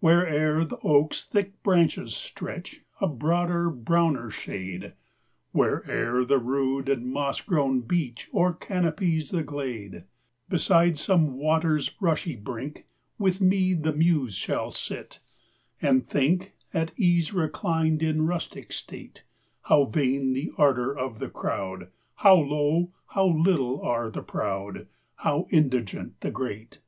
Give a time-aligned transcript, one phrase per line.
[0.00, 4.92] Where'er the oak's thick branches stretch A broader, browner shade,
[5.52, 10.04] Where'er the rude and moss grown beech O'er canopies the glade,
[10.50, 12.84] Beside some water's rushy brink
[13.18, 15.18] With me the Muse shall sit,
[15.80, 19.24] and think (At ease reclined in rustic state)
[19.62, 25.46] How vain the ardour of the Crowd, How low, how little, are the Proud, How
[25.50, 26.80] indigent the Great!